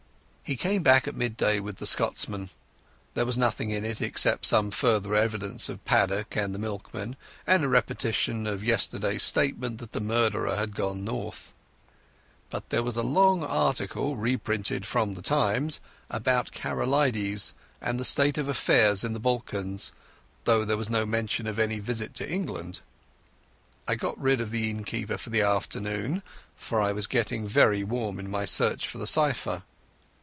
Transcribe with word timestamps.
He 0.43 0.57
came 0.57 0.83
back 0.83 1.07
at 1.07 1.15
midday 1.15 1.61
with 1.61 1.77
the 1.77 1.85
Scotsman. 1.85 2.49
There 3.13 3.25
was 3.25 3.37
nothing 3.37 3.69
in 3.71 3.85
it, 3.85 4.01
except 4.01 4.45
some 4.45 4.69
further 4.69 5.15
evidence 5.15 5.69
of 5.69 5.85
Paddock 5.85 6.35
and 6.35 6.53
the 6.53 6.59
milkman, 6.59 7.15
and 7.47 7.63
a 7.63 7.69
repetition 7.69 8.45
of 8.45 8.61
yesterday's 8.61 9.23
statement 9.23 9.77
that 9.77 9.93
the 9.93 10.01
murderer 10.01 10.57
had 10.57 10.75
gone 10.75 11.05
North. 11.05 11.53
But 12.49 12.67
there 12.69 12.83
was 12.83 12.97
a 12.97 13.01
long 13.01 13.45
article, 13.45 14.17
reprinted 14.17 14.85
from 14.85 15.13
the 15.13 15.21
Times, 15.21 15.79
about 16.09 16.51
Karolides 16.51 17.53
and 17.79 17.97
the 17.97 18.03
state 18.03 18.37
of 18.37 18.49
affairs 18.49 19.05
in 19.05 19.13
the 19.13 19.19
Balkans, 19.21 19.93
though 20.43 20.65
there 20.65 20.75
was 20.75 20.89
no 20.89 21.05
mention 21.05 21.47
of 21.47 21.59
any 21.59 21.79
visit 21.79 22.13
to 22.15 22.29
England. 22.29 22.81
I 23.87 23.95
got 23.95 24.19
rid 24.19 24.41
of 24.41 24.51
the 24.51 24.69
innkeeper 24.69 25.17
for 25.17 25.29
the 25.29 25.43
afternoon, 25.43 26.23
for 26.57 26.81
I 26.81 26.91
was 26.91 27.07
getting 27.07 27.47
very 27.47 27.85
warm 27.85 28.19
in 28.19 28.29
my 28.29 28.43
search 28.43 28.85
for 28.85 28.97
the 28.97 29.07
cypher. 29.07 29.63